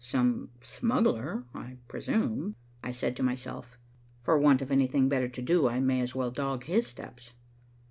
[0.03, 3.77] "Some smuggler, I presume," I said to myself.
[4.23, 7.33] "For want of anything better to do, I may as well dog his steps."